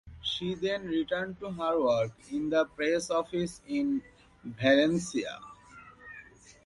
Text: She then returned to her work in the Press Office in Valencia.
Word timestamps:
She 0.23 0.55
then 0.55 0.87
returned 0.87 1.39
to 1.41 1.51
her 1.51 1.79
work 1.79 2.13
in 2.31 2.49
the 2.49 2.65
Press 2.65 3.11
Office 3.11 3.61
in 3.67 4.01
Valencia. 4.43 5.37